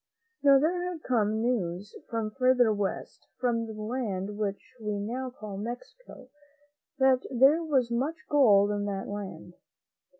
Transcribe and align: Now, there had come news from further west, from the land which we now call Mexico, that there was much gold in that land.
Now, 0.41 0.57
there 0.57 0.81
had 0.91 1.03
come 1.03 1.43
news 1.43 1.95
from 2.09 2.31
further 2.31 2.73
west, 2.73 3.27
from 3.39 3.67
the 3.67 3.73
land 3.79 4.35
which 4.35 4.73
we 4.81 4.93
now 4.99 5.29
call 5.29 5.57
Mexico, 5.57 6.27
that 6.97 7.19
there 7.29 7.61
was 7.63 7.91
much 7.91 8.15
gold 8.27 8.71
in 8.71 8.85
that 8.85 9.07
land. 9.07 9.53